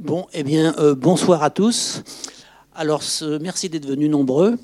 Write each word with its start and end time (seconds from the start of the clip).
Bon, 0.00 0.26
eh 0.32 0.44
bien, 0.44 0.74
euh, 0.78 0.94
bonsoir 0.94 1.42
à 1.42 1.50
tous. 1.50 2.02
Alors, 2.74 3.02
merci 3.38 3.68
d'être 3.68 3.86
venus 3.86 4.08
nombreux. 4.08 4.56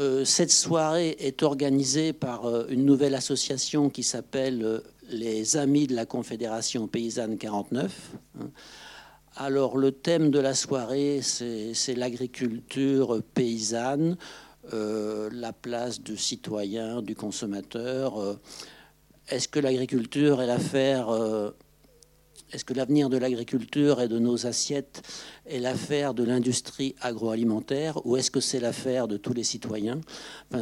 Euh, 0.00 0.24
cette 0.24 0.50
soirée 0.50 1.16
est 1.20 1.44
organisée 1.44 2.12
par 2.12 2.46
euh, 2.46 2.66
une 2.68 2.84
nouvelle 2.84 3.14
association 3.14 3.90
qui 3.90 4.02
s'appelle 4.02 4.82
les 5.08 5.56
Amis 5.56 5.86
de 5.86 5.94
la 5.94 6.04
Confédération 6.04 6.88
Paysanne 6.88 7.38
49. 7.38 8.10
Alors, 9.36 9.78
le 9.78 9.92
thème 9.92 10.32
de 10.32 10.40
la 10.40 10.52
soirée, 10.52 11.20
c'est 11.22 11.94
l'agriculture 11.94 13.22
paysanne, 13.34 14.16
la 14.72 15.52
place 15.52 16.00
du 16.00 16.16
citoyen, 16.16 17.02
du 17.02 17.14
consommateur. 17.14 18.36
Est-ce 19.28 19.46
que 19.46 19.60
l'agriculture 19.60 20.42
est 20.42 20.48
l'affaire 20.48 21.06
est-ce 22.52 22.64
que 22.64 22.74
l'avenir 22.74 23.08
de 23.08 23.16
l'agriculture 23.16 24.00
et 24.00 24.08
de 24.08 24.18
nos 24.18 24.46
assiettes 24.46 25.02
est 25.46 25.58
l'affaire 25.58 26.14
de 26.14 26.22
l'industrie 26.22 26.94
agroalimentaire 27.00 28.04
ou 28.06 28.16
est-ce 28.16 28.30
que 28.30 28.40
c'est 28.40 28.60
l'affaire 28.60 29.08
de 29.08 29.16
tous 29.16 29.32
les 29.32 29.42
citoyens? 29.42 30.00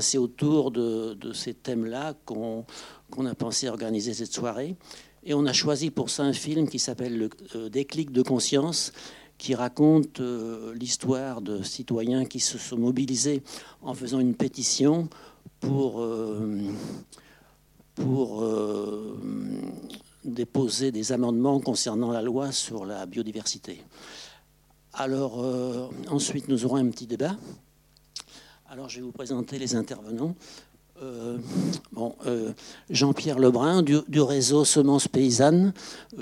C'est 0.01 0.19
autour 0.19 0.70
de, 0.70 1.16
ces 1.34 1.52
thèmes-là 1.52 2.15
qu'on 2.24 2.65
a 3.27 3.34
pensé 3.34 3.69
organiser 3.69 4.15
cette 4.15 4.33
soirée. 4.33 4.77
Et 5.24 5.34
on 5.34 5.47
a 5.47 5.52
choisi 5.52 5.91
pour 5.91 6.10
ça 6.10 6.23
un 6.23 6.33
film 6.33 6.69
qui 6.69 6.79
s'appelle 6.79 7.19
Le 7.19 7.30
euh, 7.55 7.69
déclic 7.70 8.12
de 8.12 8.23
conscience 8.23 8.93
qui 9.38 9.55
raconte 9.55 10.21
euh, 10.21 10.74
l'histoire 10.74 11.41
de 11.41 11.62
citoyens 11.62 12.24
qui 12.24 12.41
se 12.41 12.59
sont 12.59 12.77
mobilisés 12.77 13.43
en 13.82 13.95
faisant 13.95 14.21
une 14.21 14.35
pétition 14.35 15.09
pour, 15.60 16.02
euh, 16.02 16.60
pour 17.95 18.43
déposer 20.34 20.93
des 20.93 21.12
amendements 21.12 21.61
concernant 21.61 22.11
la 22.11 22.20
loi 22.20 22.52
sur 22.52 22.84
la 22.84 23.06
biodiversité. 23.06 23.83
Alors, 24.93 25.43
euh, 25.43 25.88
ensuite, 26.09 26.48
nous 26.48 26.65
aurons 26.65 26.77
un 26.77 26.88
petit 26.88 27.07
débat. 27.07 27.37
Alors, 28.68 28.88
je 28.88 28.96
vais 28.96 29.02
vous 29.02 29.12
présenter 29.12 29.59
les 29.59 29.74
intervenants. 29.74 30.37
Euh, 31.02 31.38
bon, 31.90 32.15
euh, 32.27 32.52
Jean-Pierre 32.90 33.38
Lebrun 33.38 33.82
du, 33.82 34.21
réseau 34.21 34.65
Semences 34.65 35.09
Paysannes, 35.09 35.73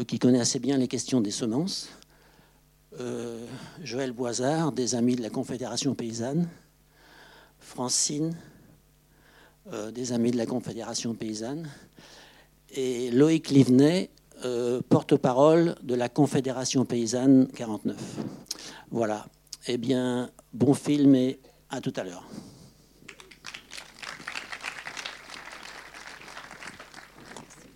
qui 0.07 0.19
connaît 0.19 0.41
assez 0.41 0.59
bien 0.59 0.79
les 0.79 0.89
questions 0.89 1.21
des 1.21 1.31
semences. 1.31 1.89
Joël 3.83 4.13
Boisard, 4.13 4.71
des 4.71 4.95
Amis 4.95 5.17
de 5.17 5.23
la 5.23 5.31
Confédération 5.31 5.95
Paysanne. 5.95 6.49
Francine, 7.59 8.37
des 9.93 10.13
Amis 10.13 10.31
de 10.31 10.37
la 10.37 10.47
Confédération 10.47 11.15
Paysanne 11.15 11.69
et 12.75 13.11
Loïc 13.11 13.51
Livnet, 13.51 14.11
euh, 14.45 14.81
porte-parole 14.89 15.77
de 15.83 15.95
la 15.95 16.09
Confédération 16.09 16.85
paysanne 16.85 17.49
49. 17.55 17.97
Voilà. 18.91 19.27
Eh 19.69 19.79
bien, 19.79 20.31
bon 20.53 20.75
film 20.75 21.15
et 21.15 21.39
à 21.71 21.81
tout 21.81 21.93
à 21.97 22.05
l'heure. 22.05 22.27